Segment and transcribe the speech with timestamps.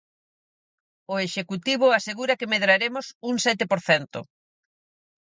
[1.13, 4.19] O Executivo asegura que medraremos un sete por cento.